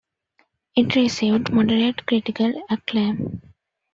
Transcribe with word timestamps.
It 0.75 0.95
received 0.95 1.53
moderate 1.53 2.07
critical 2.07 2.51
acclaim. 2.71 3.39